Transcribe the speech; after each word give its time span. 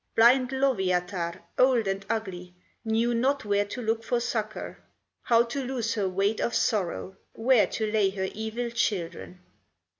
Blind 0.15 0.49
Lowyatar, 0.51 1.43
old 1.59 1.85
and 1.85 2.03
ugly, 2.09 2.55
Knew 2.83 3.13
not 3.13 3.45
where 3.45 3.65
to 3.65 3.83
look 3.83 4.03
for 4.03 4.19
succor, 4.19 4.81
How 5.21 5.43
to 5.43 5.63
lose 5.63 5.93
her 5.93 6.09
weight 6.09 6.39
of 6.41 6.55
sorrow, 6.55 7.17
Where 7.33 7.67
to 7.67 7.85
lay 7.85 8.09
her 8.09 8.27
evil 8.33 8.71
children. 8.71 9.41